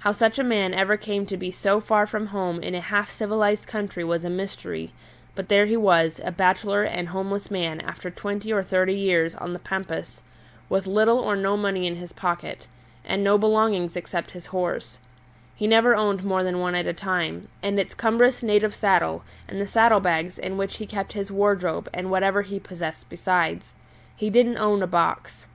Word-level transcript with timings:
How 0.00 0.12
such 0.12 0.38
a 0.38 0.44
man 0.44 0.74
ever 0.74 0.98
came 0.98 1.24
to 1.24 1.36
be 1.38 1.50
so 1.50 1.80
far 1.80 2.06
from 2.06 2.26
home 2.26 2.60
in 2.62 2.74
a 2.74 2.82
half 2.82 3.10
civilized 3.10 3.66
country 3.66 4.04
was 4.04 4.22
a 4.22 4.28
mystery, 4.28 4.92
but 5.34 5.48
there 5.48 5.64
he 5.64 5.74
was, 5.78 6.20
a 6.22 6.30
bachelor 6.30 6.82
and 6.82 7.08
homeless 7.08 7.50
man 7.50 7.80
after 7.80 8.10
twenty 8.10 8.52
or 8.52 8.62
thirty 8.62 8.92
years 8.94 9.34
on 9.36 9.54
the 9.54 9.58
pampas, 9.58 10.20
with 10.68 10.86
little 10.86 11.18
or 11.18 11.34
no 11.34 11.56
money 11.56 11.86
in 11.86 11.96
his 11.96 12.12
pocket, 12.12 12.66
and 13.06 13.24
no 13.24 13.38
belongings 13.38 13.96
except 13.96 14.32
his 14.32 14.44
horse 14.44 14.98
he 15.56 15.66
never 15.66 15.94
owned 15.96 16.22
more 16.24 16.44
than 16.44 16.58
one 16.60 16.74
at 16.74 16.86
a 16.86 16.92
time 16.92 17.48
and 17.62 17.80
its 17.80 17.94
cumbrous 17.94 18.42
native 18.42 18.74
saddle, 18.74 19.24
and 19.48 19.58
the 19.62 19.66
saddle 19.66 20.00
bags 20.00 20.36
in 20.36 20.58
which 20.58 20.76
he 20.76 20.84
kept 20.84 21.14
his 21.14 21.30
wardrobe 21.32 21.88
and 21.94 22.10
whatever 22.10 22.42
he 22.42 22.60
possessed 22.60 23.08
besides. 23.08 23.72
He 24.14 24.28
didn't 24.28 24.58
own 24.58 24.82
a 24.82 24.86
box. 24.86 25.46